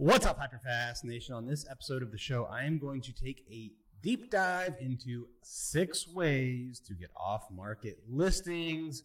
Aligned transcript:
What's 0.00 0.26
up, 0.26 0.38
Hyperfast 0.38 1.02
Nation? 1.02 1.34
On 1.34 1.44
this 1.44 1.66
episode 1.68 2.04
of 2.04 2.12
the 2.12 2.18
show, 2.18 2.44
I 2.44 2.62
am 2.62 2.78
going 2.78 3.00
to 3.00 3.12
take 3.12 3.44
a 3.50 3.72
deep 4.00 4.30
dive 4.30 4.76
into 4.80 5.26
six 5.42 6.06
ways 6.06 6.80
to 6.86 6.94
get 6.94 7.10
off 7.16 7.50
market 7.50 7.98
listings. 8.08 9.02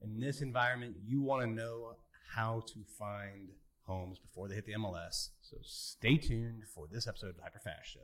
In 0.00 0.18
this 0.18 0.42
environment, 0.42 0.96
you 1.06 1.22
want 1.22 1.42
to 1.42 1.46
know 1.48 1.92
how 2.34 2.64
to 2.66 2.84
find 2.98 3.50
homes 3.86 4.18
before 4.18 4.48
they 4.48 4.56
hit 4.56 4.66
the 4.66 4.72
MLS. 4.72 5.28
So 5.42 5.58
stay 5.62 6.16
tuned 6.16 6.64
for 6.74 6.88
this 6.90 7.06
episode 7.06 7.28
of 7.28 7.36
the 7.36 7.42
Hyperfast 7.42 7.84
Show. 7.84 8.00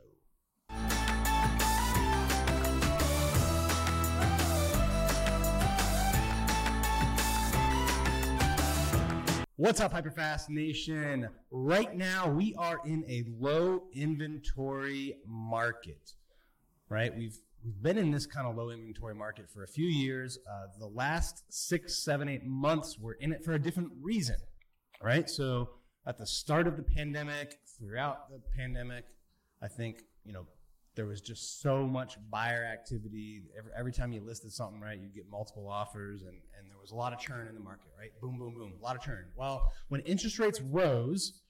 What's 9.60 9.80
up, 9.80 9.92
Hyperfast 9.92 10.50
Nation? 10.50 11.28
Right 11.50 11.92
now, 11.92 12.30
we 12.30 12.54
are 12.54 12.78
in 12.86 13.04
a 13.08 13.24
low 13.40 13.88
inventory 13.92 15.16
market. 15.26 16.12
Right, 16.88 17.12
we've 17.12 17.36
we've 17.64 17.82
been 17.82 17.98
in 17.98 18.12
this 18.12 18.24
kind 18.24 18.46
of 18.46 18.54
low 18.54 18.70
inventory 18.70 19.16
market 19.16 19.50
for 19.52 19.64
a 19.64 19.66
few 19.66 19.88
years. 19.88 20.38
Uh, 20.48 20.66
the 20.78 20.86
last 20.86 21.42
six, 21.48 22.04
seven, 22.04 22.28
eight 22.28 22.44
months, 22.44 23.00
we're 23.00 23.14
in 23.14 23.32
it 23.32 23.44
for 23.44 23.52
a 23.52 23.58
different 23.58 23.90
reason. 24.00 24.36
Right, 25.02 25.28
so 25.28 25.70
at 26.06 26.18
the 26.18 26.26
start 26.28 26.68
of 26.68 26.76
the 26.76 26.84
pandemic, 26.84 27.56
throughout 27.76 28.30
the 28.30 28.40
pandemic, 28.56 29.06
I 29.60 29.66
think 29.66 30.04
you 30.24 30.34
know 30.34 30.46
there 30.98 31.06
was 31.06 31.20
just 31.20 31.62
so 31.62 31.86
much 31.86 32.18
buyer 32.28 32.64
activity. 32.64 33.44
Every, 33.56 33.70
every 33.78 33.92
time 33.92 34.12
you 34.12 34.20
listed 34.20 34.50
something, 34.50 34.80
right, 34.80 34.98
you'd 34.98 35.14
get 35.14 35.30
multiple 35.30 35.68
offers, 35.68 36.22
and, 36.22 36.34
and 36.58 36.68
there 36.68 36.76
was 36.80 36.90
a 36.90 36.96
lot 36.96 37.12
of 37.12 37.20
churn 37.20 37.46
in 37.46 37.54
the 37.54 37.60
market, 37.60 37.92
right? 37.96 38.10
Boom, 38.20 38.36
boom, 38.36 38.54
boom, 38.54 38.72
a 38.80 38.84
lot 38.84 38.96
of 38.96 39.02
churn. 39.02 39.26
Well, 39.36 39.62
when 39.90 40.00
interest 40.00 40.40
rates 40.40 40.60
rose 40.60 41.40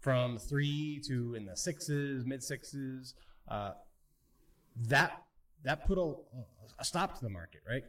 from 0.00 0.38
three 0.38 1.02
to 1.06 1.34
in 1.34 1.44
the 1.44 1.54
sixes, 1.54 2.24
mid 2.24 2.42
sixes, 2.42 3.12
uh, 3.46 3.72
that 4.88 5.22
that 5.64 5.86
put 5.86 5.98
a, 5.98 6.14
a 6.78 6.84
stop 6.84 7.18
to 7.18 7.24
the 7.24 7.30
market, 7.30 7.60
right? 7.68 7.84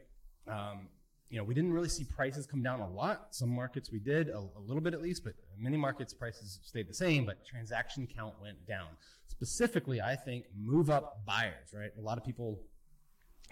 Um, 0.49 0.89
you 1.29 1.37
know, 1.37 1.43
we 1.43 1.53
didn't 1.53 1.73
really 1.73 1.89
see 1.89 2.03
prices 2.03 2.45
come 2.45 2.61
down 2.61 2.81
a 2.81 2.89
lot. 2.89 3.27
Some 3.31 3.49
markets 3.49 3.91
we 3.91 3.99
did 3.99 4.29
a, 4.29 4.37
a, 4.37 4.61
little 4.65 4.81
bit 4.81 4.93
at 4.93 5.01
least, 5.01 5.23
but 5.23 5.33
many 5.57 5.75
markets 5.75 6.13
prices 6.13 6.59
stayed 6.63 6.87
the 6.87 6.93
same, 6.93 7.25
but 7.25 7.45
transaction 7.45 8.07
count 8.07 8.35
went 8.41 8.65
down. 8.67 8.89
Specifically, 9.27 10.01
I 10.01 10.15
think 10.15 10.45
move 10.55 10.89
up 10.89 11.25
buyers, 11.25 11.73
right? 11.73 11.91
A 11.97 12.01
lot 12.01 12.17
of 12.17 12.23
people 12.23 12.61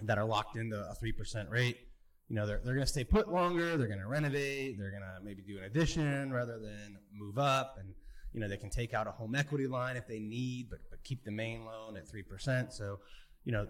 that 0.04 0.18
are 0.18 0.26
locked 0.26 0.56
into 0.56 0.78
a 0.78 0.96
3% 1.04 1.50
rate, 1.50 1.78
you 2.30 2.36
know, 2.36 2.46
they're, 2.46 2.62
they're 2.64 2.76
going 2.76 2.86
to 2.86 2.92
stay 2.92 3.04
put 3.04 3.32
longer. 3.32 3.76
They're 3.76 3.88
going 3.88 4.00
to 4.00 4.08
renovate. 4.08 4.78
They're 4.78 4.92
going 4.92 5.04
to 5.04 5.24
maybe 5.24 5.42
do 5.42 5.58
an 5.58 5.66
addition 5.66 6.32
rather 6.32 6.60
than 6.60 6.98
move 7.14 7.38
up. 7.38 7.78
And, 7.80 7.90
you 8.34 8.40
know, 8.40 8.48
they 8.48 8.58
can 8.58 8.70
take 8.70 8.94
out 8.94 9.08
a 9.08 9.12
home 9.12 9.36
equity 9.36 9.68
line 9.68 9.98
if 9.98 10.08
they 10.08 10.20
need, 10.20 10.70
but, 10.70 10.80
but 10.90 11.04
keep 11.04 11.24
the 11.26 11.32
main 11.32 11.66
loan 11.66 11.98
at 11.98 12.06
3%. 12.08 12.72
So, 12.72 13.00
you 13.44 13.52
know, 13.52 13.68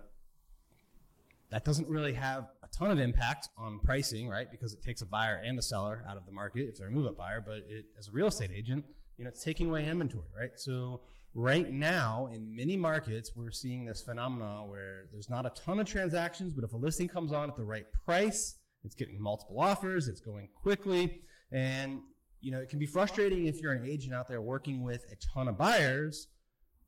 that 1.53 1.65
doesn't 1.65 1.87
really 1.87 2.13
have 2.13 2.47
a 2.63 2.67
ton 2.75 2.89
of 2.89 2.97
impact 2.97 3.47
on 3.59 3.79
pricing, 3.83 4.27
right? 4.27 4.49
Because 4.49 4.73
it 4.73 4.81
takes 4.81 5.03
a 5.03 5.05
buyer 5.05 5.39
and 5.45 5.59
a 5.59 5.61
seller 5.61 6.03
out 6.09 6.17
of 6.17 6.25
the 6.25 6.31
market 6.31 6.67
if 6.67 6.79
they're 6.79 6.87
a 6.87 6.91
move 6.91 7.05
up 7.05 7.15
buyer. 7.15 7.43
But 7.45 7.57
it, 7.69 7.85
as 7.95 8.07
a 8.07 8.11
real 8.11 8.25
estate 8.25 8.49
agent, 8.51 8.83
you 9.17 9.23
know, 9.23 9.29
it's 9.29 9.43
taking 9.43 9.69
away 9.69 9.87
inventory, 9.87 10.25
right? 10.35 10.49
So 10.55 11.01
right 11.35 11.71
now 11.71 12.27
in 12.33 12.55
many 12.55 12.75
markets, 12.75 13.33
we're 13.35 13.51
seeing 13.51 13.85
this 13.85 14.01
phenomenon 14.01 14.67
where 14.67 15.05
there's 15.11 15.29
not 15.29 15.45
a 15.45 15.51
ton 15.51 15.79
of 15.79 15.85
transactions, 15.85 16.53
but 16.53 16.63
if 16.63 16.73
a 16.73 16.77
listing 16.77 17.07
comes 17.07 17.31
on 17.31 17.51
at 17.51 17.55
the 17.55 17.63
right 17.63 17.85
price, 18.03 18.55
it's 18.83 18.95
getting 18.95 19.21
multiple 19.21 19.59
offers, 19.59 20.07
it's 20.07 20.21
going 20.21 20.49
quickly. 20.59 21.21
And, 21.51 21.99
you 22.41 22.51
know, 22.51 22.61
it 22.61 22.69
can 22.69 22.79
be 22.79 22.87
frustrating 22.87 23.45
if 23.45 23.61
you're 23.61 23.73
an 23.73 23.87
agent 23.87 24.15
out 24.15 24.27
there 24.27 24.41
working 24.41 24.81
with 24.81 25.05
a 25.11 25.15
ton 25.31 25.47
of 25.47 25.55
buyers, 25.55 26.29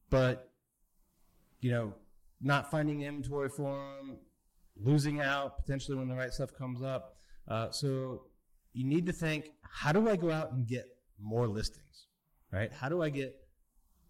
but, 0.10 0.50
you 1.60 1.70
know, 1.70 1.94
not 2.42 2.72
finding 2.72 3.02
inventory 3.02 3.50
for 3.50 3.78
them, 4.00 4.18
losing 4.78 5.22
out 5.22 5.58
potentially 5.58 5.98
when 5.98 6.08
the 6.08 6.16
right 6.16 6.34
stuff 6.34 6.54
comes 6.58 6.82
up. 6.82 7.16
Uh, 7.48 7.70
so 7.72 8.24
you 8.74 8.86
need 8.86 9.06
to 9.06 9.14
think, 9.14 9.52
how 9.62 9.92
do 9.92 10.10
I 10.10 10.16
go 10.16 10.32
out 10.32 10.52
and 10.52 10.68
get 10.68 10.86
more 11.22 11.48
listings? 11.48 12.08
Right? 12.52 12.72
How 12.72 12.90
do 12.90 13.02
I 13.02 13.10
get 13.10 13.36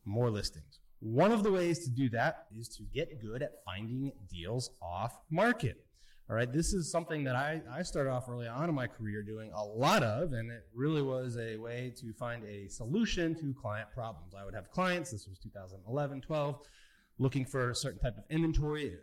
more 0.05 0.29
listings? 0.29 0.79
One 0.99 1.31
of 1.31 1.43
the 1.43 1.51
ways 1.51 1.83
to 1.85 1.89
do 1.89 2.09
that 2.09 2.45
is 2.57 2.67
to 2.77 2.83
get 2.83 3.21
good 3.21 3.43
at 3.43 3.63
finding 3.65 4.11
deals 4.29 4.71
off 4.81 5.19
market. 5.29 5.77
All 6.27 6.35
right, 6.35 6.51
this 6.51 6.73
is 6.73 6.91
something 6.91 7.23
that 7.25 7.35
I, 7.35 7.61
I 7.71 7.83
started 7.83 8.09
off 8.09 8.27
early 8.27 8.47
on 8.47 8.67
in 8.67 8.73
my 8.73 8.87
career 8.87 9.21
doing 9.21 9.51
a 9.53 9.63
lot 9.63 10.01
of, 10.01 10.33
and 10.33 10.49
it 10.49 10.63
really 10.73 11.03
was 11.03 11.37
a 11.37 11.57
way 11.57 11.93
to 11.97 12.13
find 12.13 12.43
a 12.45 12.67
solution 12.67 13.35
to 13.35 13.53
client 13.53 13.89
problems. 13.93 14.33
I 14.33 14.43
would 14.43 14.55
have 14.55 14.71
clients, 14.71 15.11
this 15.11 15.27
was 15.27 15.37
2011, 15.37 16.21
12, 16.21 16.59
looking 17.19 17.45
for 17.45 17.69
a 17.69 17.75
certain 17.75 17.99
type 17.99 18.17
of 18.17 18.23
inventory. 18.31 18.97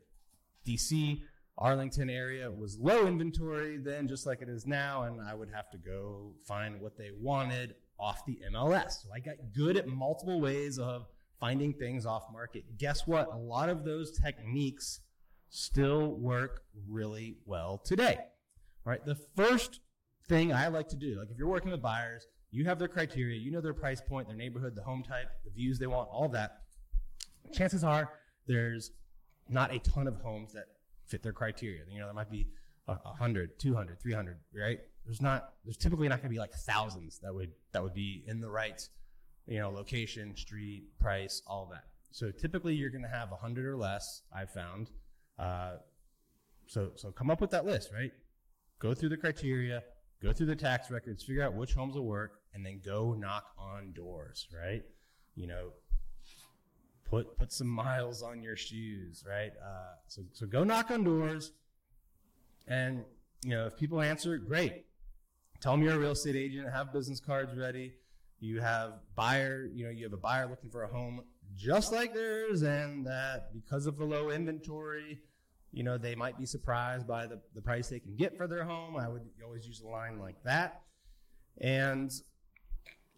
DC, 0.67 1.23
Arlington 1.63 2.11
area 2.11 2.51
was 2.51 2.77
low 2.81 3.07
inventory 3.07 3.77
then, 3.79 4.09
just 4.09 4.27
like 4.27 4.43
it 4.43 4.49
is 4.49 4.67
now, 4.67 5.05
and 5.05 5.21
I 5.21 5.33
would 5.33 5.49
have 5.55 5.71
to 5.71 5.79
go 5.79 6.33
find 6.45 6.81
what 6.81 6.99
they 6.99 7.11
wanted 7.21 7.77
off 8.01 8.27
the 8.27 8.41
MLS. 8.53 9.03
So 9.03 9.11
I 9.15 9.21
got 9.21 9.37
good 9.55 9.77
at 9.77 9.87
multiple 9.87 10.41
ways 10.41 10.81
of 10.81 11.07
finding 11.39 11.73
things 11.73 12.05
off 12.05 12.25
market. 12.33 12.65
Guess 12.79 13.07
what? 13.07 13.33
A 13.33 13.37
lot 13.37 13.69
of 13.69 13.85
those 13.85 14.11
techniques 14.19 15.03
still 15.51 16.17
work 16.17 16.63
really 16.89 17.37
well 17.47 17.79
today. 17.79 18.17
All 18.85 18.91
right. 18.91 19.05
The 19.07 19.19
first 19.37 19.79
thing 20.29 20.53
I 20.53 20.67
like 20.67 20.89
to 20.89 20.97
do, 20.97 21.21
like 21.21 21.31
if 21.31 21.39
you're 21.39 21.49
working 21.49 21.71
with 21.71 21.81
buyers, 21.81 22.27
you 22.51 22.65
have 22.65 22.81
their 22.81 22.89
criteria, 22.89 23.39
you 23.39 23.53
know 23.53 23.61
their 23.61 23.73
price 23.73 24.01
point, 24.01 24.27
their 24.27 24.37
neighborhood, 24.37 24.75
the 24.75 24.83
home 24.83 25.05
type, 25.05 25.29
the 25.45 25.51
views 25.53 25.79
they 25.79 25.87
want, 25.87 26.09
all 26.11 26.29
that. 26.31 26.63
Chances 27.53 27.85
are 27.85 28.11
there's 28.49 28.91
not 29.49 29.73
a 29.73 29.79
ton 29.79 30.09
of 30.09 30.17
homes 30.17 30.53
that 30.55 30.65
fit 31.13 31.23
their 31.23 31.33
criteria. 31.33 31.83
You 31.89 32.01
know, 32.01 32.07
there 32.07 32.15
might 32.15 32.31
be 32.31 32.49
100, 32.87 33.59
200, 33.59 34.01
300, 34.01 34.39
right? 34.59 34.81
There's 35.05 35.21
not, 35.21 35.53
there's 35.65 35.77
typically 35.77 36.09
not 36.09 36.17
going 36.17 36.31
to 36.31 36.35
be 36.35 36.39
like 36.39 36.55
thousands 36.55 37.19
that 37.23 37.35
would, 37.35 37.53
that 37.73 37.83
would 37.83 37.95
be 37.95 38.25
in 38.27 38.41
the 38.41 38.49
right, 38.49 38.81
you 39.47 39.59
know, 39.59 39.71
location, 39.71 40.35
street, 40.35 40.85
price, 40.99 41.43
all 41.47 41.69
that. 41.71 41.85
So 42.11 42.31
typically 42.31 42.75
you're 42.75 42.91
going 42.91 43.03
to 43.03 43.09
have 43.09 43.31
100 43.31 43.67
or 43.67 43.77
less, 43.77 44.23
I've 44.35 44.51
found. 44.51 44.91
Uh, 45.39 45.77
so, 46.67 46.93
so 46.97 47.13
come 47.13 47.31
up 47.31 47.41
with 47.41 47.51
that 47.51 47.67
list, 47.67 47.91
right? 47.93 48.13
Go 48.79 48.95
through 48.95 49.11
the 49.11 49.17
criteria, 49.17 49.83
go 50.23 50.33
through 50.33 50.47
the 50.47 50.57
tax 50.57 50.91
records, 50.91 51.23
figure 51.23 51.43
out 51.43 51.55
which 51.55 51.75
homes 51.75 51.95
will 51.95 52.07
work, 52.07 52.41
and 52.55 52.65
then 52.65 52.81
go 52.85 53.15
knock 53.15 53.45
on 53.59 53.93
doors, 53.93 54.49
right? 54.55 54.83
You 55.35 55.47
know, 55.47 55.73
put 57.13 57.37
put 57.37 57.53
some 57.53 57.69
miles 57.69 58.23
on 58.23 58.43
your 58.43 58.57
shoes, 58.57 59.23
right? 59.29 59.53
Uh, 59.63 59.93
so 60.09 60.23
so 60.33 60.47
go 60.47 60.65
knock 60.65 60.91
on 60.91 61.05
doors, 61.05 61.53
and 62.67 63.05
you 63.45 63.51
know 63.51 63.67
if 63.67 63.77
people 63.77 64.01
answer, 64.01 64.39
great. 64.39 64.87
Tell 65.61 65.73
them 65.73 65.83
you're 65.83 65.95
a 65.95 65.99
real 65.99 66.13
estate 66.13 66.37
agent. 66.37 66.69
Have 66.73 66.93
business 66.93 67.21
cards 67.21 67.55
ready. 67.57 67.93
You 68.41 68.61
have 68.61 68.95
buyer, 69.15 69.69
you 69.73 69.85
know, 69.85 69.91
you 69.91 70.03
have 70.05 70.13
a 70.15 70.17
buyer 70.17 70.49
looking 70.49 70.71
for 70.71 70.83
a 70.83 70.89
home 70.89 71.23
just 71.55 71.93
like 71.93 72.15
theirs, 72.15 72.63
and 72.63 73.07
that 73.07 73.53
because 73.53 73.87
of 73.87 73.99
the 73.99 74.05
low 74.05 74.31
inventory, 74.31 75.21
you 75.71 75.83
know, 75.85 75.99
they 75.99 76.15
might 76.15 76.39
be 76.39 76.47
surprised 76.47 77.07
by 77.07 77.27
the, 77.27 77.39
the 77.55 77.61
price 77.61 77.89
they 77.89 78.01
can 78.01 78.17
get 78.17 78.37
for 78.39 78.49
their 78.49 78.65
home. 78.65 78.97
I 78.97 79.09
would 79.09 79.23
always 79.45 79.67
use 79.67 79.83
a 79.83 79.87
line 79.87 80.19
like 80.19 80.43
that. 80.45 80.81
And 81.61 82.11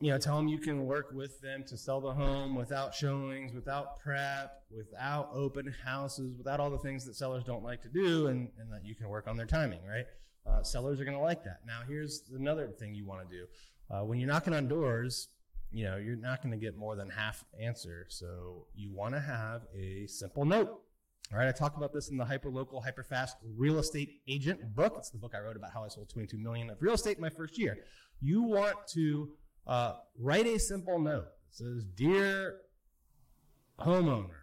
you 0.05 0.11
know, 0.11 0.19
tell 0.19 0.37
them 0.37 0.49
you 0.49 0.59
can 0.59 0.85
work 0.85 1.13
with 1.15 1.41
them 1.41 1.65
to 1.67 1.79
sell 1.79 1.99
the 1.99 2.13
home 2.13 2.55
without 2.55 2.95
showings, 2.95 3.55
without 3.55 3.99
prep, 3.99 4.63
without 4.71 5.31
open 5.33 5.75
houses, 5.83 6.37
without 6.37 6.61
all 6.61 6.69
the 6.69 6.77
things 6.77 7.07
that 7.07 7.17
sellers 7.17 7.43
don't 7.43 7.65
like 7.65 7.81
to 7.81 7.89
do, 7.89 8.27
and, 8.27 8.51
and 8.59 8.71
that 8.71 8.85
you 8.85 8.95
can 8.95 9.09
work 9.09 9.27
on 9.27 9.39
their 9.39 9.47
timing, 9.47 9.81
right? 9.89 10.05
Uh, 10.47 10.63
sellers 10.63 11.01
are 11.01 11.07
going 11.07 11.17
to 11.17 11.23
like 11.23 11.43
that. 11.45 11.61
Now, 11.67 11.81
here's 11.89 12.25
another 12.37 12.69
thing 12.69 12.95
you 12.95 13.07
want 13.07 13.27
to 13.27 13.35
do. 13.35 13.47
Uh, 13.91 14.05
when 14.05 14.19
you're 14.19 14.29
knocking 14.29 14.53
on 14.53 14.69
doors, 14.69 15.29
you 15.73 15.85
know, 15.85 15.97
you're 15.97 16.17
not 16.17 16.43
going 16.43 16.53
to 16.53 16.63
get 16.63 16.77
more 16.77 16.97
than 16.97 17.09
half 17.09 17.43
answer. 17.59 18.05
So 18.11 18.67
you 18.75 18.93
want 18.93 19.15
to 19.15 19.21
have 19.21 19.63
a 19.75 20.07
simple 20.07 20.45
note. 20.45 20.83
All 21.33 21.39
right, 21.39 21.49
I 21.49 21.53
talk 21.53 21.79
about 21.79 21.95
this 21.95 22.11
in 22.11 22.19
the 22.19 22.27
Hyper 22.27 22.51
Local, 22.51 22.83
Hyper 22.83 23.05
Fast 23.05 23.39
Real 23.57 23.79
Estate 23.79 24.21
Agent 24.29 24.75
book. 24.77 24.97
It's 24.99 25.09
the 25.09 25.17
book 25.17 25.33
I 25.35 25.41
wrote 25.41 25.57
about 25.57 25.73
how 25.73 25.83
I 25.83 25.89
sold 25.89 26.11
22 26.11 26.37
million 26.37 26.69
of 26.69 26.77
real 26.83 26.93
estate 26.93 27.17
in 27.17 27.23
my 27.23 27.31
first 27.31 27.57
year. 27.57 27.79
You 28.21 28.43
want 28.43 28.77
to 28.89 29.31
uh, 29.67 29.95
write 30.19 30.47
a 30.47 30.59
simple 30.59 30.99
note. 30.99 31.27
It 31.51 31.57
says, 31.57 31.85
Dear 31.95 32.57
homeowner, 33.79 34.43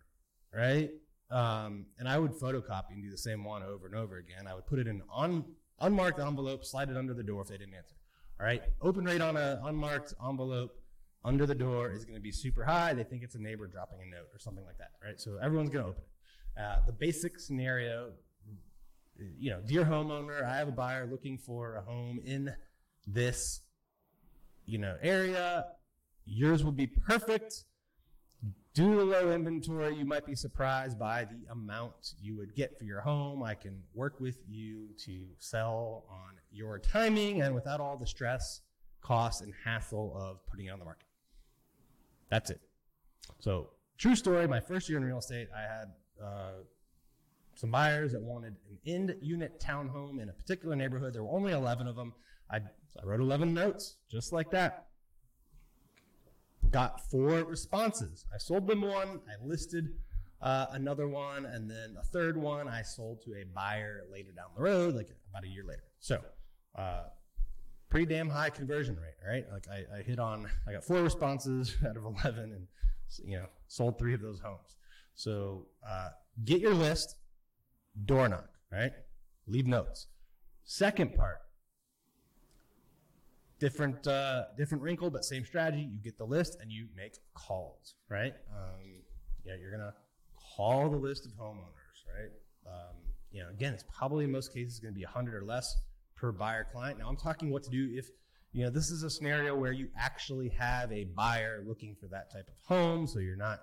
right? 0.53 0.91
Um, 1.29 1.85
and 1.97 2.07
I 2.07 2.19
would 2.19 2.33
photocopy 2.33 2.91
and 2.91 3.03
do 3.03 3.09
the 3.09 3.17
same 3.17 3.43
one 3.43 3.63
over 3.63 3.85
and 3.85 3.95
over 3.95 4.17
again. 4.17 4.47
I 4.47 4.53
would 4.53 4.65
put 4.65 4.79
it 4.79 4.87
in 4.87 5.01
an 5.15 5.45
unmarked 5.79 6.19
envelope, 6.19 6.65
slide 6.65 6.89
it 6.89 6.97
under 6.97 7.13
the 7.13 7.23
door 7.23 7.41
if 7.41 7.47
they 7.47 7.57
didn't 7.57 7.73
answer. 7.73 7.95
All 8.39 8.45
right. 8.45 8.61
Open 8.81 9.05
rate 9.05 9.21
on 9.21 9.37
an 9.37 9.59
unmarked 9.63 10.13
envelope 10.27 10.75
under 11.23 11.45
the 11.45 11.55
door 11.55 11.91
is 11.91 12.03
going 12.03 12.15
to 12.15 12.21
be 12.21 12.31
super 12.31 12.63
high. 12.63 12.93
They 12.93 13.03
think 13.03 13.23
it's 13.23 13.35
a 13.35 13.41
neighbor 13.41 13.67
dropping 13.67 13.99
a 14.01 14.05
note 14.05 14.27
or 14.33 14.39
something 14.39 14.65
like 14.65 14.77
that, 14.79 14.91
right? 15.03 15.19
So 15.19 15.37
everyone's 15.41 15.69
going 15.69 15.85
to 15.85 15.91
open 15.91 16.03
it. 16.03 16.61
Uh, 16.61 16.77
the 16.85 16.91
basic 16.91 17.39
scenario, 17.39 18.11
you 19.37 19.51
know, 19.51 19.61
dear 19.65 19.85
homeowner, 19.85 20.43
I 20.43 20.57
have 20.57 20.67
a 20.67 20.73
buyer 20.73 21.07
looking 21.09 21.37
for 21.37 21.75
a 21.75 21.81
home 21.81 22.19
in 22.25 22.53
this 23.07 23.61
you 24.71 24.77
know, 24.77 24.95
area. 25.01 25.65
yours 26.25 26.63
will 26.63 26.71
be 26.71 26.87
perfect. 26.87 27.65
Due 28.73 28.95
to 28.95 29.03
low 29.03 29.31
inventory, 29.33 29.93
you 29.93 30.05
might 30.05 30.25
be 30.25 30.33
surprised 30.33 30.97
by 30.97 31.25
the 31.25 31.51
amount 31.51 32.13
you 32.21 32.37
would 32.37 32.55
get 32.55 32.77
for 32.77 32.85
your 32.85 33.01
home. 33.01 33.43
I 33.43 33.53
can 33.53 33.83
work 33.93 34.21
with 34.21 34.37
you 34.47 34.87
to 35.05 35.25
sell 35.39 36.05
on 36.09 36.35
your 36.53 36.79
timing 36.79 37.41
and 37.41 37.53
without 37.53 37.81
all 37.81 37.97
the 37.97 38.07
stress, 38.07 38.61
cost, 39.01 39.41
and 39.41 39.53
hassle 39.65 40.15
of 40.17 40.45
putting 40.49 40.67
it 40.67 40.69
on 40.69 40.79
the 40.79 40.85
market. 40.85 41.07
That's 42.29 42.49
it. 42.49 42.61
So, 43.39 43.71
true 43.97 44.15
story. 44.15 44.47
My 44.47 44.61
first 44.61 44.87
year 44.87 44.97
in 44.99 45.03
real 45.03 45.19
estate, 45.19 45.49
I 45.53 45.61
had 45.63 45.91
uh, 46.23 46.51
some 47.55 47.71
buyers 47.71 48.13
that 48.13 48.21
wanted 48.21 48.55
an 48.69 48.77
end 48.85 49.17
unit 49.21 49.59
townhome 49.59 50.21
in 50.21 50.29
a 50.29 50.33
particular 50.33 50.77
neighborhood. 50.77 51.13
There 51.13 51.23
were 51.23 51.35
only 51.35 51.51
11 51.51 51.87
of 51.87 51.97
them. 51.97 52.13
I, 52.49 52.61
I 53.01 53.05
wrote 53.05 53.19
11 53.19 53.53
notes, 53.53 53.97
just 54.09 54.33
like 54.33 54.51
that. 54.51 54.87
Got 56.69 57.09
four 57.09 57.43
responses. 57.43 58.25
I 58.33 58.37
sold 58.37 58.67
them 58.67 58.81
one. 58.81 59.19
I 59.27 59.45
listed 59.45 59.89
uh, 60.41 60.67
another 60.71 61.07
one, 61.07 61.45
and 61.45 61.69
then 61.69 61.95
a 61.99 62.03
third 62.03 62.37
one 62.37 62.67
I 62.67 62.81
sold 62.81 63.21
to 63.23 63.33
a 63.35 63.43
buyer 63.43 64.03
later 64.11 64.31
down 64.31 64.47
the 64.55 64.61
road, 64.61 64.95
like 64.95 65.09
about 65.29 65.43
a 65.43 65.47
year 65.47 65.63
later. 65.67 65.83
So, 65.99 66.19
uh, 66.75 67.03
pretty 67.89 68.07
damn 68.07 68.29
high 68.29 68.49
conversion 68.49 68.95
rate, 68.95 69.15
right? 69.27 69.45
Like 69.51 69.67
I, 69.69 69.99
I 69.99 70.01
hit 70.01 70.19
on, 70.19 70.49
I 70.67 70.71
got 70.73 70.83
four 70.83 71.03
responses 71.03 71.75
out 71.87 71.97
of 71.97 72.05
11 72.05 72.39
and, 72.39 72.67
you 73.23 73.37
know, 73.37 73.47
sold 73.67 73.99
three 73.99 74.13
of 74.13 74.21
those 74.21 74.39
homes. 74.39 74.77
So, 75.13 75.67
uh, 75.87 76.09
get 76.45 76.61
your 76.61 76.73
list, 76.73 77.17
door 78.05 78.27
knock, 78.29 78.49
right? 78.71 78.93
Leave 79.47 79.67
notes. 79.67 80.07
Second 80.63 81.15
part, 81.15 81.41
different, 83.61 84.05
uh, 84.07 84.45
different 84.57 84.83
wrinkle, 84.83 85.09
but 85.09 85.23
same 85.23 85.45
strategy. 85.45 85.83
You 85.83 85.99
get 86.03 86.17
the 86.17 86.25
list 86.25 86.57
and 86.59 86.69
you 86.69 86.87
make 86.97 87.13
calls, 87.33 87.95
right? 88.09 88.33
Um, 88.51 89.03
yeah, 89.45 89.53
you're 89.59 89.71
to 89.77 89.93
call 90.57 90.89
the 90.89 90.97
list 90.97 91.25
of 91.25 91.31
homeowners, 91.33 92.03
right? 92.13 92.31
Um, 92.67 92.95
you 93.31 93.41
know, 93.41 93.49
again, 93.49 93.73
it's 93.73 93.85
probably 93.95 94.25
in 94.25 94.31
most 94.31 94.53
cases 94.53 94.79
going 94.79 94.93
to 94.93 94.97
be 94.97 95.05
100 95.05 95.41
or 95.41 95.45
less 95.45 95.77
per 96.15 96.31
buyer 96.31 96.67
client. 96.71 96.99
Now 96.99 97.07
I'm 97.07 97.15
talking 97.15 97.49
what 97.49 97.63
to 97.63 97.69
do 97.69 97.89
if 97.93 98.09
you 98.53 98.65
know 98.65 98.69
this 98.69 98.91
is 98.91 99.03
a 99.03 99.09
scenario 99.09 99.55
where 99.55 99.71
you 99.71 99.87
actually 99.97 100.49
have 100.49 100.91
a 100.91 101.05
buyer 101.15 101.63
looking 101.65 101.95
for 101.95 102.07
that 102.07 102.31
type 102.31 102.47
of 102.49 102.55
home, 102.67 103.07
so 103.07 103.19
you're 103.19 103.37
not 103.37 103.61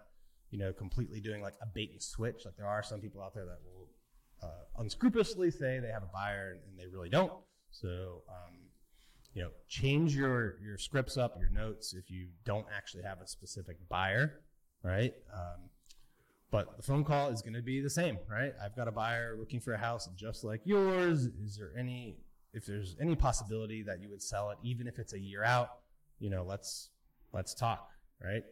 you 0.50 0.58
know 0.58 0.72
completely 0.72 1.20
doing 1.20 1.42
like 1.42 1.54
a 1.62 1.66
bait 1.66 1.90
and 1.92 2.02
switch. 2.02 2.42
Like 2.46 2.56
there 2.56 2.66
are 2.66 2.82
some 2.82 3.00
people 3.00 3.22
out 3.22 3.34
there 3.34 3.44
that 3.44 3.58
will 3.64 3.88
uh, 4.42 4.80
unscrupulously 4.80 5.50
say 5.50 5.78
they 5.78 5.92
have 5.92 6.02
a 6.02 6.10
buyer 6.12 6.56
and 6.66 6.78
they 6.78 6.86
really 6.86 7.10
don't. 7.10 7.32
So 7.70 8.22
um, 8.30 8.67
you 9.34 9.42
know 9.42 9.50
change 9.68 10.14
your 10.16 10.56
your 10.60 10.78
scripts 10.78 11.16
up, 11.16 11.36
your 11.38 11.50
notes 11.50 11.94
if 11.94 12.10
you 12.10 12.28
don't 12.44 12.66
actually 12.74 13.02
have 13.02 13.20
a 13.20 13.26
specific 13.26 13.76
buyer, 13.88 14.40
right? 14.82 15.14
Um, 15.32 15.70
but 16.50 16.76
the 16.76 16.82
phone 16.82 17.04
call 17.04 17.28
is 17.28 17.42
going 17.42 17.54
to 17.54 17.62
be 17.62 17.80
the 17.80 17.90
same, 17.90 18.18
right? 18.30 18.52
I've 18.62 18.74
got 18.74 18.88
a 18.88 18.92
buyer 18.92 19.36
looking 19.38 19.60
for 19.60 19.74
a 19.74 19.78
house 19.78 20.08
just 20.16 20.44
like 20.44 20.62
yours. 20.64 21.26
Is 21.44 21.56
there 21.56 21.72
any 21.78 22.16
if 22.54 22.64
there's 22.64 22.96
any 23.00 23.14
possibility 23.14 23.82
that 23.82 24.00
you 24.00 24.08
would 24.08 24.22
sell 24.22 24.50
it, 24.50 24.58
even 24.62 24.86
if 24.86 24.98
it's 24.98 25.12
a 25.12 25.18
year 25.18 25.44
out, 25.44 25.68
you 26.18 26.30
know, 26.30 26.44
let's 26.44 26.90
let's 27.32 27.54
talk, 27.54 27.88
right? 28.22 28.42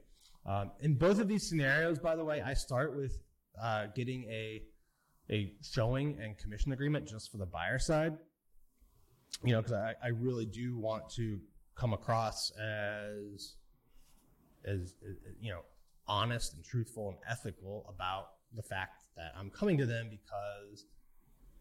Um, 0.45 0.71
in 0.81 0.95
both 0.95 1.19
of 1.19 1.29
these 1.29 1.49
scenarios, 1.49 1.99
by 1.99 2.15
the 2.15 2.25
way, 2.25 2.41
I 2.41 2.55
start 2.55 2.97
with 2.97 3.19
uh, 3.61 3.87
getting 3.95 4.25
a 4.25 4.63
a 5.31 5.55
showing 5.63 6.19
and 6.23 6.39
commission 6.39 6.73
agreement 6.73 7.09
just 7.09 7.33
for 7.33 7.39
the 7.39 7.47
buyer 7.47 7.79
side. 7.79 8.17
You 9.45 9.53
know, 9.53 9.63
because 9.63 9.75
I, 9.75 9.95
I 10.03 10.09
really 10.09 10.47
do 10.47 10.77
want 10.77 11.09
to 11.11 11.39
come 11.75 11.93
across 11.93 12.51
as 12.53 13.55
as 14.65 14.95
you 15.41 15.51
know 15.51 15.61
honest 16.09 16.55
and 16.55 16.65
truthful 16.65 17.09
and 17.11 17.19
ethical 17.29 17.85
about 17.89 18.29
the 18.55 18.63
fact 18.63 19.03
that 19.17 19.35
I'm 19.39 19.51
coming 19.51 19.77
to 19.79 19.87
them 19.87 20.09
because 20.11 20.87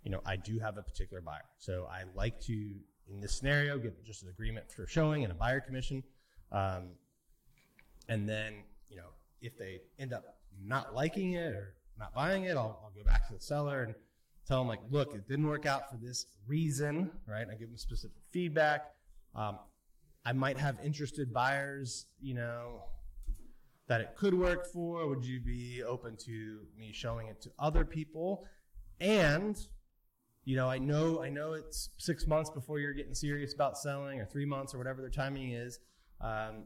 you 0.05 0.11
know, 0.11 0.21
I 0.25 0.35
do 0.35 0.59
have 0.59 0.77
a 0.77 0.83
particular 0.83 1.19
buyer. 1.19 1.41
So 1.57 1.89
I 1.91 2.03
like 2.13 2.39
to, 2.41 2.53
in 2.53 3.19
this 3.19 3.35
scenario, 3.35 3.77
get 3.79 4.05
just 4.05 4.21
an 4.21 4.29
agreement 4.29 4.71
for 4.71 4.85
showing 4.87 5.23
and 5.23 5.31
a 5.31 5.35
buyer 5.35 5.59
commission. 5.59 6.03
Um, 6.51 6.91
and 8.07 8.29
then, 8.29 8.63
you 8.87 8.97
know, 8.97 9.09
if 9.41 9.57
they 9.57 9.81
end 9.97 10.13
up 10.13 10.37
not 10.63 10.93
liking 10.93 11.33
it 11.33 11.53
or 11.53 11.73
not 11.97 12.13
buying 12.13 12.43
it, 12.43 12.51
I'll, 12.51 12.79
I'll 12.83 12.93
go 12.95 13.03
back 13.03 13.27
to 13.27 13.33
the 13.33 13.41
seller 13.41 13.81
and 13.81 13.95
tell 14.47 14.59
them 14.59 14.67
like, 14.67 14.81
look, 14.89 15.13
it 15.13 15.27
didn't 15.27 15.47
work 15.47 15.65
out 15.65 15.89
for 15.89 15.97
this 15.97 16.25
reason, 16.47 17.11
right? 17.27 17.47
I 17.49 17.55
give 17.55 17.69
them 17.69 17.77
specific 17.77 18.17
feedback. 18.31 18.91
Um, 19.33 19.59
I 20.25 20.33
might 20.33 20.57
have 20.57 20.77
interested 20.83 21.33
buyers, 21.33 22.07
you 22.21 22.33
know, 22.33 22.83
that 23.87 24.01
it 24.01 24.15
could 24.15 24.33
work 24.33 24.65
for. 24.71 25.07
Would 25.07 25.25
you 25.25 25.39
be 25.39 25.83
open 25.83 26.17
to 26.25 26.59
me 26.77 26.91
showing 26.91 27.27
it 27.27 27.41
to 27.41 27.51
other 27.59 27.85
people? 27.85 28.45
And 28.99 29.57
you 30.45 30.55
know, 30.55 30.69
I 30.69 30.77
know, 30.77 31.23
I 31.23 31.29
know 31.29 31.53
it's 31.53 31.89
six 31.97 32.27
months 32.27 32.51
before 32.51 32.79
you're 32.79 32.93
getting 32.93 33.15
serious 33.15 33.53
about 33.53 33.79
selling, 33.79 34.19
or 34.19 34.25
three 34.25 34.45
months, 34.45 34.75
or 34.75 34.77
whatever 34.77 35.01
their 35.01 35.09
timing 35.09 35.51
is. 35.51 35.79
Um, 36.21 36.65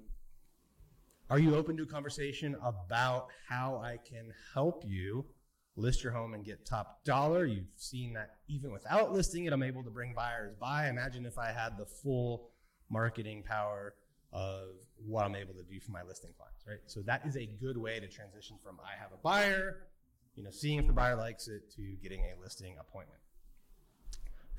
are 1.29 1.39
you 1.39 1.55
open 1.55 1.77
to 1.77 1.83
a 1.83 1.85
conversation 1.85 2.57
about 2.61 3.27
how 3.47 3.81
I 3.83 3.97
can 3.97 4.33
help 4.53 4.83
you 4.85 5.25
list 5.75 6.03
your 6.03 6.11
home 6.11 6.33
and 6.33 6.43
get 6.43 6.65
top 6.65 7.03
dollar? 7.03 7.45
You've 7.45 7.65
seen 7.75 8.13
that 8.13 8.37
even 8.47 8.71
without 8.71 9.13
listing 9.13 9.45
it, 9.45 9.53
I'm 9.53 9.63
able 9.63 9.83
to 9.83 9.89
bring 9.89 10.13
buyers 10.13 10.55
by. 10.59 10.89
Imagine 10.89 11.25
if 11.25 11.37
I 11.37 11.51
had 11.51 11.77
the 11.77 11.85
full 11.85 12.49
marketing 12.89 13.43
power 13.43 13.93
of 14.31 14.69
what 15.05 15.25
I'm 15.25 15.35
able 15.35 15.53
to 15.55 15.63
do 15.63 15.79
for 15.79 15.91
my 15.91 16.03
listing 16.03 16.31
clients, 16.37 16.65
right? 16.67 16.79
So 16.85 17.01
that 17.01 17.25
is 17.25 17.35
a 17.35 17.45
good 17.45 17.77
way 17.77 17.99
to 17.99 18.07
transition 18.07 18.57
from 18.63 18.79
I 18.83 18.99
have 18.99 19.11
a 19.11 19.17
buyer, 19.17 19.87
you 20.35 20.43
know, 20.43 20.51
seeing 20.51 20.79
if 20.79 20.87
the 20.87 20.93
buyer 20.93 21.15
likes 21.15 21.47
it 21.47 21.71
to 21.75 21.81
getting 22.01 22.21
a 22.21 22.41
listing 22.41 22.75
appointment. 22.79 23.19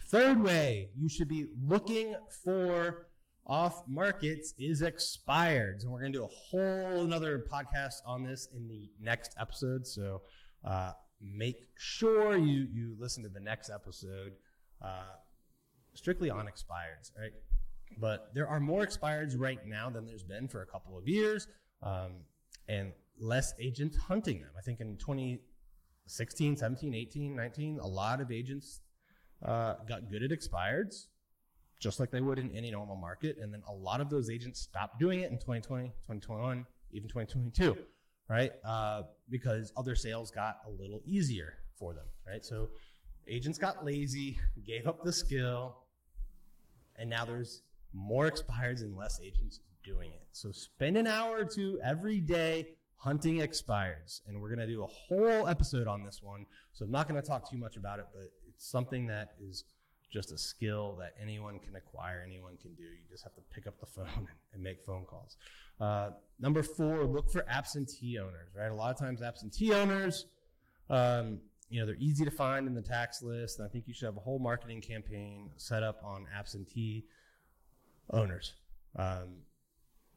Third 0.09 0.43
way 0.43 0.89
you 0.97 1.09
should 1.09 1.29
be 1.29 1.47
looking 1.69 2.17
for 2.43 3.07
off 3.47 3.83
markets 3.87 4.55
is 4.59 4.83
expired. 4.83 5.83
And 5.83 5.91
we're 5.91 6.01
going 6.01 6.13
to 6.13 6.19
do 6.19 6.25
a 6.25 6.29
whole 6.29 7.05
another 7.05 7.45
podcast 7.51 7.97
on 8.07 8.23
this 8.23 8.49
in 8.55 8.69
the 8.69 8.91
next 9.01 9.35
episode. 9.39 9.87
So 9.87 10.23
uh, 10.65 10.93
make 11.21 11.67
sure 11.77 12.37
you, 12.37 12.67
you 12.73 12.97
listen 12.99 13.23
to 13.23 13.29
the 13.29 13.41
next 13.41 13.71
episode 13.71 14.33
uh, 14.83 15.15
strictly 15.95 16.31
on 16.31 16.47
expireds, 16.47 17.13
right? 17.19 17.33
But 17.99 18.31
there 18.35 18.49
are 18.49 18.61
more 18.61 18.87
expireds 18.87 19.35
right 19.39 19.65
now 19.67 19.91
than 19.91 20.07
there's 20.07 20.23
been 20.23 20.49
for 20.49 20.63
a 20.63 20.67
couple 20.67 20.97
of 20.97 21.09
years, 21.09 21.49
um, 21.83 22.13
and 22.69 22.93
less 23.19 23.53
agents 23.59 23.97
hunting 23.97 24.41
them. 24.41 24.51
I 24.57 24.63
think 24.63 24.81
in 24.81 24.97
2016, 24.97 26.57
17, 26.57 26.95
18, 26.95 27.37
19, 27.37 27.79
a 27.81 27.87
lot 27.87 28.21
of 28.21 28.31
agents 28.31 28.81
uh, 29.45 29.75
got 29.89 30.09
good 30.11 30.23
at 30.23 30.31
expireds, 30.31 31.07
just 31.81 31.99
like 31.99 32.11
they 32.11 32.21
would 32.21 32.39
in 32.39 32.51
any 32.53 32.71
normal 32.71 32.97
market. 32.97 33.39
And 33.41 33.53
then 33.53 33.63
a 33.69 33.73
lot 33.73 34.01
of 34.01 34.09
those 34.09 34.31
agents 34.31 34.61
stopped 34.61 35.01
doing 35.01 35.21
it 35.21 35.31
in 35.31 35.39
2020, 35.39 35.89
2021, 35.89 36.67
even 36.93 37.09
2022, 37.09 37.77
right? 38.31 38.53
Uh, 38.65 39.03
because 39.29 39.73
other 39.77 39.97
sales 39.97 40.31
got 40.31 40.59
a 40.67 40.71
little 40.71 41.03
easier 41.05 41.55
for 41.77 41.93
them, 41.93 42.07
right? 42.27 42.45
So 42.45 42.69
agents 43.27 43.59
got 43.59 43.85
lazy, 43.85 44.39
gave 44.65 44.87
up 44.87 45.05
the 45.05 45.13
skill, 45.13 45.77
and 46.97 47.11
now 47.11 47.25
there's 47.25 47.63
more 47.93 48.31
expireds 48.31 48.83
and 48.83 48.97
less 48.97 49.21
agents 49.21 49.61
doing 49.85 50.13
it. 50.13 50.23
So 50.33 50.53
spend 50.53 50.97
an 50.97 51.09
hour 51.09 51.39
or 51.39 51.45
two 51.45 51.81
every 51.85 52.21
day 52.21 52.69
hunting 52.97 53.39
expireds. 53.39 54.21
And 54.29 54.41
we're 54.41 54.55
going 54.55 54.67
to 54.67 54.73
do 54.73 54.85
a 54.85 54.87
whole 54.87 55.49
episode 55.49 55.89
on 55.89 56.05
this 56.05 56.21
one. 56.23 56.47
So 56.73 56.85
I'm 56.85 56.91
not 56.91 57.09
going 57.09 57.21
to 57.21 57.27
talk 57.27 57.51
too 57.51 57.59
much 57.59 57.77
about 57.77 57.99
it, 57.99 58.07
but 58.13 58.31
it's 58.49 58.71
something 58.71 59.07
that 59.09 59.31
is 59.43 59.65
just 60.11 60.33
a 60.33 60.39
skill 60.39 60.97
that 61.01 61.15
anyone 61.21 61.59
can 61.59 61.77
acquire, 61.77 62.25
anyone 62.27 62.57
can 62.61 62.75
do. 62.75 62.83
You 62.83 63.09
just 63.11 63.23
have 63.23 63.35
to 63.35 63.41
pick 63.55 63.67
up 63.67 63.79
the 63.81 63.87
phone 63.95 64.29
and 64.53 64.63
make 64.63 64.83
phone 64.85 65.05
calls. 65.05 65.37
Uh, 65.81 66.11
number 66.39 66.63
four, 66.63 67.05
look 67.05 67.31
for 67.31 67.45
absentee 67.49 68.19
owners, 68.19 68.51
right? 68.57 68.71
A 68.71 68.75
lot 68.75 68.91
of 68.91 68.99
times, 68.99 69.23
absentee 69.23 69.73
owners, 69.73 70.27
um, 70.91 71.39
you 71.71 71.79
know, 71.81 71.87
they're 71.87 71.97
easy 72.01 72.25
to 72.25 72.31
find 72.31 72.67
in 72.67 72.75
the 72.75 72.83
tax 72.83 73.23
list. 73.23 73.59
And 73.59 73.67
I 73.67 73.71
think 73.71 73.87
you 73.87 73.95
should 73.95 74.07
have 74.07 74.17
a 74.17 74.21
whole 74.21 74.41
marketing 74.41 74.81
campaign 74.81 75.51
set 75.57 75.83
up 75.83 76.03
on 76.05 76.27
absentee 76.37 77.07
owners. 78.13 78.55
Um, 78.97 79.37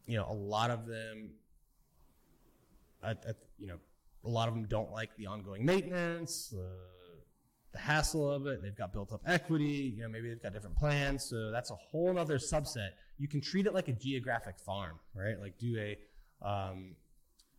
you 0.08 0.18
know, 0.18 0.28
a 0.30 0.34
lot 0.34 0.72
of 0.72 0.88
them, 0.88 1.30
you 3.60 3.68
know, 3.68 3.78
a 4.26 4.30
lot 4.30 4.48
of 4.48 4.56
them 4.56 4.66
don't 4.66 4.92
like 4.92 5.16
the 5.18 5.28
ongoing 5.28 5.64
maintenance. 5.64 6.54
Uh, 6.58 7.03
the 7.74 7.80
hassle 7.80 8.30
of 8.30 8.48
it. 8.48 8.62
They've 8.62 8.76
got 8.76 8.94
built 8.94 9.12
up 9.12 9.22
equity. 9.26 9.94
You 9.96 10.04
know, 10.04 10.10
maybe 10.10 10.30
they've 10.30 10.42
got 10.42 10.54
different 10.54 10.78
plans. 10.78 11.26
So 11.26 11.52
that's 11.52 11.72
a 11.72 11.76
whole 11.76 12.18
other 12.18 12.38
subset. 12.38 12.90
You 13.18 13.28
can 13.28 13.42
treat 13.42 13.66
it 13.66 13.74
like 13.74 13.88
a 13.88 13.94
geographic 13.94 14.60
farm, 14.60 15.00
right? 15.16 15.40
Like 15.40 15.58
do 15.58 15.76
a, 15.78 15.98
um, 16.48 16.96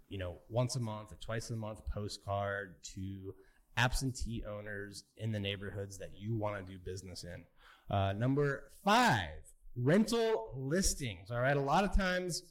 you 0.08 0.18
know, 0.18 0.36
once 0.48 0.76
a 0.76 0.80
month 0.80 1.12
or 1.12 1.16
twice 1.16 1.50
a 1.50 1.56
month 1.56 1.80
postcard 1.92 2.76
to 2.94 3.34
absentee 3.76 4.44
owners 4.48 5.04
in 5.16 5.32
the 5.32 5.40
neighborhoods 5.40 5.98
that 5.98 6.10
you 6.14 6.36
want 6.36 6.64
to 6.64 6.72
do 6.72 6.78
business 6.78 7.24
in. 7.24 7.44
Uh, 7.94 8.12
number 8.12 8.70
five, 8.84 9.30
rental 9.76 10.52
listings. 10.56 11.30
All 11.30 11.40
right. 11.40 11.56
A 11.56 11.60
lot 11.60 11.84
of 11.84 11.94
times 11.94 12.44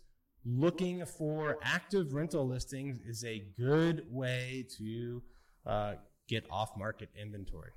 looking 0.46 1.06
for 1.06 1.58
active 1.64 2.14
rental 2.14 2.46
listings 2.46 3.00
is 3.08 3.24
a 3.24 3.44
good 3.58 4.06
way 4.10 4.66
to 4.78 5.22
uh, 5.66 5.94
get 6.28 6.46
off 6.50 6.72
market 6.78 7.10
inventory. 7.20 7.72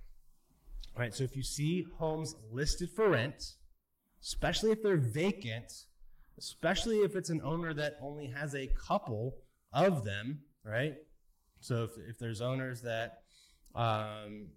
All 0.95 1.03
right, 1.03 1.15
so 1.15 1.25
if 1.25 1.37
you 1.37 1.43
see 1.43 1.87
homes 1.99 2.35
listed 2.51 2.91
for 2.91 3.11
rent, 3.11 3.55
especially 4.23 4.71
if 4.71 4.83
they're 4.83 4.97
vacant, 4.97 5.73
especially 6.39 6.99
if 6.99 7.17
it's 7.17 7.31
an 7.31 7.41
owner 7.45 7.75
that 7.75 7.99
only 8.01 8.29
has 8.29 8.55
a 8.55 8.69
couple 8.89 9.37
of 9.73 10.05
them, 10.05 10.41
right? 10.65 10.95
So 11.61 11.85
if, 11.85 11.91
if 12.09 12.19
there's 12.19 12.41
owners 12.41 12.83
that, 12.83 13.23
um, 13.75 14.49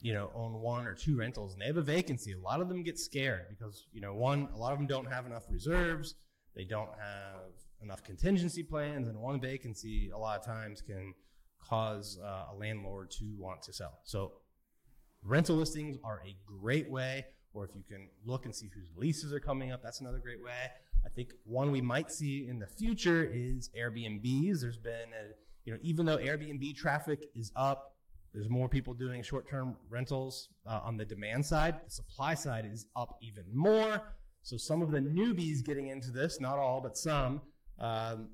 you 0.00 0.14
know, 0.14 0.30
own 0.34 0.60
one 0.60 0.86
or 0.86 0.94
two 0.94 1.16
rentals 1.16 1.52
and 1.52 1.62
they 1.62 1.66
have 1.66 1.76
a 1.76 1.82
vacancy, 1.82 2.32
a 2.32 2.38
lot 2.38 2.60
of 2.60 2.68
them 2.68 2.84
get 2.84 2.98
scared 2.98 3.46
because, 3.50 3.86
you 3.92 4.00
know, 4.00 4.14
one, 4.14 4.48
a 4.54 4.56
lot 4.56 4.72
of 4.72 4.78
them 4.78 4.86
don't 4.86 5.10
have 5.10 5.26
enough 5.26 5.44
reserves. 5.50 6.14
They 6.54 6.64
don't 6.64 6.90
have 6.98 7.52
enough 7.82 8.02
contingency 8.02 8.62
plans, 8.62 9.08
and 9.08 9.16
one 9.18 9.40
vacancy 9.40 10.10
a 10.12 10.18
lot 10.18 10.38
of 10.38 10.44
times 10.44 10.80
can 10.80 11.14
cause 11.66 12.18
uh, 12.22 12.52
a 12.52 12.54
landlord 12.54 13.10
to 13.12 13.24
want 13.38 13.62
to 13.62 13.72
sell. 13.72 14.00
So 14.04 14.32
rental 15.22 15.56
listings 15.56 15.96
are 16.04 16.22
a 16.26 16.36
great 16.46 16.90
way, 16.90 17.26
or 17.52 17.64
if 17.64 17.70
you 17.74 17.82
can 17.88 18.08
look 18.24 18.44
and 18.44 18.54
see 18.54 18.70
whose 18.74 18.90
leases 18.96 19.32
are 19.32 19.40
coming 19.40 19.72
up, 19.72 19.82
that's 19.82 20.00
another 20.00 20.18
great 20.18 20.42
way. 20.42 20.70
I 21.04 21.08
think 21.08 21.30
one 21.44 21.70
we 21.70 21.80
might 21.80 22.10
see 22.10 22.46
in 22.48 22.58
the 22.58 22.66
future 22.66 23.28
is 23.32 23.70
Airbnbs. 23.78 24.60
There's 24.60 24.78
been 24.78 24.92
a, 24.92 25.34
you 25.64 25.72
know, 25.72 25.78
even 25.82 26.06
though 26.06 26.18
Airbnb 26.18 26.76
traffic 26.76 27.28
is 27.34 27.52
up, 27.54 27.94
there's 28.34 28.48
more 28.50 28.68
people 28.68 28.94
doing 28.94 29.22
short-term 29.22 29.76
rentals 29.88 30.48
uh, 30.66 30.80
on 30.84 30.96
the 30.96 31.04
demand 31.04 31.46
side. 31.46 31.76
The 31.86 31.90
supply 31.90 32.34
side 32.34 32.68
is 32.70 32.86
up 32.94 33.16
even 33.22 33.44
more. 33.52 34.02
So 34.42 34.56
some 34.56 34.82
of 34.82 34.90
the 34.90 35.00
newbies 35.00 35.64
getting 35.64 35.88
into 35.88 36.10
this, 36.10 36.40
not 36.40 36.58
all, 36.58 36.80
but 36.80 36.96
some, 36.96 37.40
um, 37.78 38.28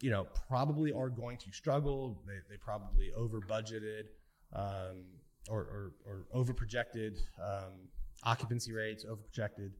you 0.00 0.10
know, 0.10 0.26
probably 0.48 0.92
are 0.92 1.08
going 1.08 1.36
to 1.38 1.52
struggle. 1.52 2.22
They, 2.26 2.34
they 2.48 2.56
probably 2.56 3.12
over 3.16 3.40
budgeted 3.40 4.04
um, 4.54 5.04
or, 5.48 5.60
or, 5.60 5.92
or 6.06 6.26
over 6.32 6.52
projected 6.52 7.18
um, 7.42 7.88
occupancy 8.24 8.72
rates, 8.72 9.04
over 9.04 9.20
projected 9.22 9.72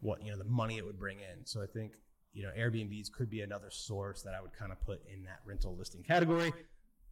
what, 0.00 0.22
you 0.22 0.30
know, 0.30 0.38
the 0.38 0.44
money 0.44 0.76
it 0.76 0.84
would 0.84 0.98
bring 0.98 1.18
in. 1.18 1.44
So 1.44 1.62
I 1.62 1.66
think, 1.66 1.92
you 2.32 2.42
know, 2.42 2.50
Airbnbs 2.58 3.12
could 3.12 3.30
be 3.30 3.42
another 3.42 3.70
source 3.70 4.22
that 4.22 4.34
I 4.34 4.40
would 4.40 4.52
kind 4.52 4.72
of 4.72 4.80
put 4.80 5.00
in 5.12 5.24
that 5.24 5.40
rental 5.46 5.76
listing 5.76 6.02
category. 6.02 6.52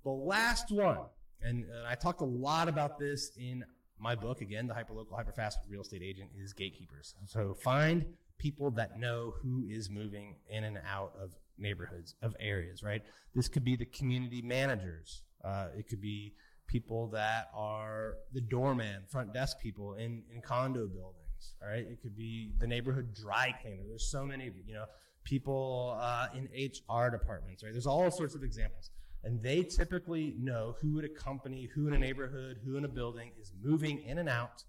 The 0.05 0.11
last 0.11 0.71
one, 0.71 0.99
and, 1.41 1.65
and 1.65 1.87
I 1.87 1.95
talked 1.95 2.21
a 2.21 2.27
lot 2.27 2.69
about 2.69 2.99
this 2.99 3.31
in 3.39 3.65
my 3.99 4.15
book, 4.17 4.41
again, 4.41 4.67
the 4.67 4.75
hyperlocal, 4.75 5.13
hyperfast 5.13 5.55
real 5.69 5.83
estate 5.83 6.03
agent 6.03 6.31
is 6.37 6.53
gatekeepers. 6.53 7.15
So 7.27 7.55
find 7.55 8.05
people 8.39 8.73
that 8.73 8.99
know 8.99 9.33
who 9.41 9.65
is 9.71 9.89
moving 9.89 10.35
in 10.51 10.65
and 10.65 10.79
out 10.85 11.13
of 11.23 11.37
neighborhoods, 11.63 12.15
of 12.23 12.37
areas, 12.41 12.83
right? 12.83 13.03
This 13.35 13.49
could 13.49 13.65
be 13.65 13.77
the 13.77 13.87
community 13.87 14.43
managers. 14.43 15.23
Uh, 15.45 15.69
it 15.77 15.89
could 15.89 16.01
be 16.01 16.35
people 16.67 17.09
that 17.09 17.49
are 17.55 18.17
the 18.33 18.41
doorman, 18.41 19.03
front 19.09 19.33
desk 19.33 19.59
people 19.61 19.95
in, 19.95 20.23
in 20.35 20.41
condo 20.43 20.87
buildings, 20.87 21.55
all 21.63 21.69
right? 21.69 21.87
It 21.87 22.01
could 22.03 22.17
be 22.17 22.53
the 22.59 22.67
neighborhood 22.67 23.15
dry 23.15 23.55
cleaner. 23.63 23.83
There's 23.89 24.11
so 24.11 24.25
many, 24.25 24.51
you 24.67 24.75
know, 24.75 24.87
people 25.25 25.97
uh, 26.01 26.29
in 26.35 26.49
HR 26.55 27.11
departments, 27.11 27.63
right? 27.63 27.73
There's 27.73 27.87
all 27.87 28.11
sorts 28.11 28.35
of 28.35 28.43
examples. 28.43 28.91
And 29.25 29.41
they 29.41 29.63
typically 29.63 30.35
know 30.39 30.75
who 30.81 30.99
in 30.99 31.05
a 31.05 31.09
company, 31.09 31.69
who 31.75 31.87
in 31.87 31.95
a 31.95 31.99
neighborhood, 31.99 32.59
who 32.65 32.77
in 32.77 32.85
a 32.85 32.89
building 32.89 33.31
is 33.41 33.53
moving 33.63 34.03
in 34.03 34.19
and 34.19 34.29
out 34.29 34.65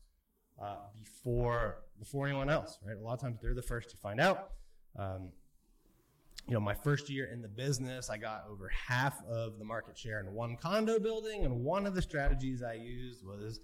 uh, 0.61 0.75
before 0.99 1.77
before 1.97 2.27
anyone 2.27 2.49
else, 2.49 2.77
right? 2.85 2.97
A 2.97 2.99
lot 2.99 3.13
of 3.13 3.21
times 3.21 3.39
they're 3.41 3.55
the 3.55 3.63
first 3.63 3.89
to 3.91 3.97
find 3.97 4.19
out. 4.19 4.49
Um, 4.97 5.29
you 6.47 6.53
know, 6.53 6.59
my 6.59 6.73
first 6.73 7.09
year 7.09 7.29
in 7.31 7.41
the 7.41 7.47
business, 7.47 8.09
I 8.09 8.17
got 8.17 8.45
over 8.49 8.69
half 8.69 9.23
of 9.25 9.59
the 9.59 9.65
market 9.65 9.97
share 9.97 10.19
in 10.19 10.33
one 10.33 10.57
condo 10.57 10.99
building, 10.99 11.45
and 11.45 11.63
one 11.63 11.85
of 11.85 11.95
the 11.95 12.01
strategies 12.01 12.61
I 12.61 12.73
used 12.73 13.25
was, 13.25 13.61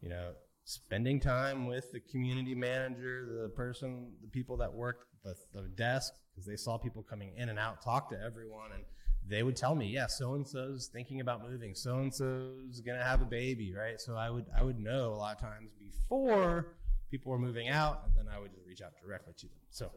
you 0.00 0.08
know, 0.08 0.32
spending 0.64 1.20
time 1.20 1.66
with 1.66 1.92
the 1.92 2.00
community 2.00 2.54
manager, 2.54 3.26
the 3.42 3.48
person, 3.50 4.12
the 4.22 4.28
people 4.28 4.56
that 4.58 4.72
worked 4.72 5.06
the, 5.24 5.34
the 5.52 5.68
desk, 5.68 6.12
because 6.32 6.46
they 6.46 6.56
saw 6.56 6.78
people 6.78 7.02
coming 7.02 7.32
in 7.36 7.48
and 7.48 7.58
out, 7.58 7.82
talk 7.82 8.10
to 8.10 8.20
everyone, 8.20 8.72
and 8.74 8.82
they 9.28 9.42
would 9.42 9.56
tell 9.56 9.74
me, 9.74 9.86
yeah, 9.86 10.06
so 10.06 10.34
and 10.34 10.46
so's 10.46 10.88
thinking 10.92 11.20
about 11.20 11.48
moving, 11.48 11.74
so 11.74 11.98
and 11.98 12.12
so's 12.12 12.80
gonna 12.84 13.04
have 13.04 13.22
a 13.22 13.26
baby, 13.26 13.72
right? 13.72 14.00
So 14.00 14.16
I 14.16 14.30
would 14.30 14.46
I 14.56 14.62
would 14.62 14.80
know 14.80 15.12
a 15.12 15.14
lot 15.14 15.36
of 15.36 15.40
times 15.40 15.70
before 15.78 16.74
people 17.10 17.30
were 17.30 17.38
moving 17.38 17.68
out, 17.68 18.02
and 18.06 18.14
then 18.16 18.32
I 18.34 18.40
would 18.40 18.52
just 18.52 18.66
reach 18.66 18.80
out 18.80 18.92
directly 19.04 19.34
to 19.38 19.46
them. 19.46 19.58
So 19.70 19.92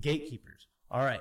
gatekeepers. 0.00 0.68
All 0.90 1.02
right. 1.02 1.20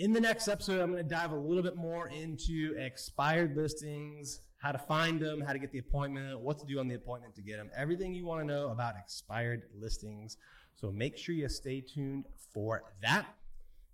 In 0.00 0.14
the 0.14 0.20
next 0.20 0.48
episode, 0.48 0.80
I'm 0.80 0.92
going 0.92 1.02
to 1.02 1.08
dive 1.10 1.32
a 1.32 1.36
little 1.36 1.62
bit 1.62 1.76
more 1.76 2.08
into 2.08 2.74
expired 2.78 3.54
listings, 3.54 4.40
how 4.56 4.72
to 4.72 4.78
find 4.78 5.20
them, 5.20 5.42
how 5.42 5.52
to 5.52 5.58
get 5.58 5.72
the 5.72 5.78
appointment, 5.78 6.40
what 6.40 6.58
to 6.60 6.64
do 6.64 6.80
on 6.80 6.88
the 6.88 6.94
appointment 6.94 7.34
to 7.34 7.42
get 7.42 7.58
them, 7.58 7.68
everything 7.76 8.14
you 8.14 8.24
want 8.24 8.40
to 8.40 8.46
know 8.46 8.70
about 8.70 8.94
expired 8.98 9.64
listings. 9.78 10.38
So 10.74 10.90
make 10.90 11.18
sure 11.18 11.34
you 11.34 11.46
stay 11.50 11.82
tuned 11.82 12.24
for 12.54 12.82
that. 13.02 13.26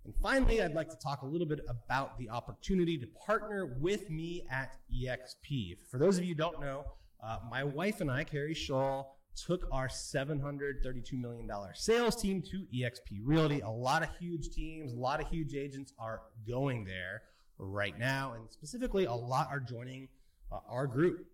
And 0.05 0.13
finally, 0.23 0.61
I'd 0.61 0.75
like 0.75 0.87
to 0.91 0.95
talk 0.95 1.23
a 1.23 1.25
little 1.25 1.45
bit 1.45 1.59
about 1.67 2.17
the 2.17 2.29
opportunity 2.29 2.97
to 2.99 3.07
partner 3.25 3.75
with 3.77 4.09
me 4.09 4.45
at 4.49 4.77
EXP. 4.89 5.75
For 5.91 5.97
those 5.97 6.17
of 6.17 6.23
you 6.23 6.29
who 6.29 6.35
don't 6.35 6.61
know, 6.61 6.85
uh, 7.21 7.39
my 7.51 7.65
wife 7.65 7.99
and 7.99 8.09
I, 8.09 8.23
Carrie 8.23 8.53
Shaw, 8.53 9.03
took 9.37 9.67
our 9.71 9.87
$732 9.87 11.13
million 11.13 11.49
sales 11.73 12.15
team 12.15 12.41
to 12.41 12.65
EXP 12.75 13.19
Realty. 13.23 13.61
A 13.61 13.69
lot 13.69 14.03
of 14.03 14.09
huge 14.19 14.49
teams, 14.49 14.93
a 14.93 14.97
lot 14.97 15.21
of 15.21 15.27
huge 15.29 15.53
agents 15.53 15.93
are 15.99 16.21
going 16.47 16.83
there 16.83 17.21
right 17.57 17.97
now. 17.97 18.33
And 18.35 18.51
specifically, 18.51 19.05
a 19.05 19.13
lot 19.13 19.47
are 19.51 19.59
joining 19.59 20.09
uh, 20.51 20.59
our 20.67 20.87
group. 20.87 21.25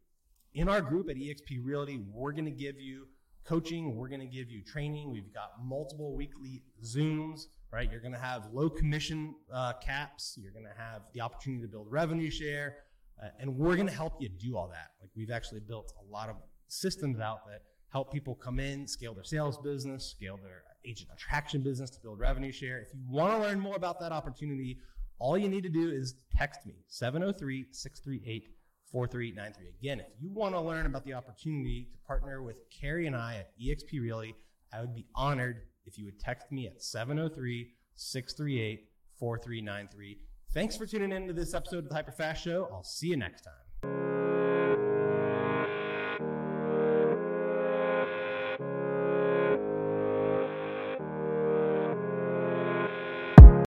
In 0.54 0.70
our 0.70 0.82
group 0.82 1.10
at 1.10 1.16
EXP 1.16 1.60
Realty, 1.64 2.00
we're 2.12 2.34
going 2.34 2.46
to 2.46 2.52
give 2.52 2.80
you 2.80 3.08
coaching, 3.46 3.96
we're 3.96 4.10
going 4.10 4.22
to 4.22 4.28
give 4.28 4.50
you 4.50 4.62
training. 4.64 5.12
We've 5.12 5.34
got 5.34 5.52
multiple 5.64 6.16
weekly 6.16 6.64
Zooms 6.84 7.48
right? 7.74 7.90
You're 7.92 8.02
going 8.02 8.14
to 8.14 8.20
have 8.20 8.48
low 8.54 8.70
commission 8.70 9.34
uh, 9.52 9.74
caps. 9.84 10.38
You're 10.40 10.52
going 10.52 10.66
to 10.66 10.80
have 10.80 11.02
the 11.14 11.22
opportunity 11.22 11.64
to 11.64 11.68
build 11.68 11.88
revenue 11.90 12.30
share, 12.30 12.78
uh, 13.22 13.30
and 13.40 13.58
we're 13.58 13.76
going 13.76 13.88
to 13.88 13.94
help 13.94 14.22
you 14.22 14.30
do 14.30 14.56
all 14.56 14.70
that. 14.70 14.92
Like 15.02 15.10
we've 15.16 15.32
actually 15.32 15.62
built 15.62 15.92
a 16.00 16.12
lot 16.12 16.30
of 16.30 16.36
systems 16.68 17.20
out 17.20 17.40
that 17.48 17.62
help 17.94 18.12
people 18.12 18.34
come 18.34 18.60
in, 18.60 18.88
scale 18.88 19.14
their 19.14 19.24
sales 19.24 19.58
business, 19.60 20.04
scale 20.04 20.38
their 20.42 20.64
agent 20.84 21.10
attraction 21.14 21.62
business 21.62 21.92
to 21.92 22.02
build 22.02 22.20
revenue 22.20 22.52
share. 22.52 22.80
If 22.80 22.88
you 22.94 23.00
want 23.08 23.34
to 23.34 23.40
learn 23.40 23.60
more 23.60 23.76
about 23.76 24.00
that 24.00 24.12
opportunity, 24.12 24.80
all 25.20 25.38
you 25.38 25.48
need 25.48 25.64
to 25.64 25.70
do 25.70 25.90
is 25.92 26.16
text 26.36 26.66
me 26.66 26.74
703 26.88 27.68
638 27.72 28.50
4393. 28.92 29.70
Again, 29.80 30.00
if 30.00 30.22
you 30.22 30.30
want 30.32 30.56
to 30.56 30.60
learn 30.60 30.88
about 30.88 31.06
the 31.06 31.14
opportunity 31.14 31.88
to 31.92 31.98
partner 32.06 32.42
with 32.42 32.62
Carrie 32.70 33.08
and 33.08 33.16
I 33.16 33.36
at 33.36 33.52
eXp 33.60 34.02
Realty, 34.02 34.36
I 34.74 34.82
would 34.82 34.96
be 34.96 35.06
honored 35.16 35.62
if 35.86 35.98
you 35.98 36.06
would 36.06 36.20
text 36.20 36.52
me 36.52 36.66
at 36.66 36.82
703 36.82 37.70
638 37.96 38.90
4393. 39.20 40.18
Thanks 40.52 40.76
for 40.76 40.88
tuning 40.88 41.12
in 41.12 41.28
to 41.28 41.34
this 41.34 41.54
episode 41.54 41.86
of 41.86 41.90
the 41.90 41.96
Hyperfast 41.96 42.38
Show. 42.38 42.70
I'll 42.72 42.84
see 42.84 43.08
you 43.08 43.18
next 43.18 43.44
time. 43.44 43.63